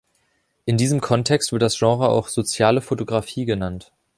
[0.65, 3.91] In diesem Kontext wird das Genre auch Soziale Fotografie genannt.